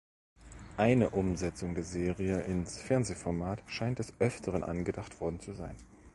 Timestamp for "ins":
2.41-2.81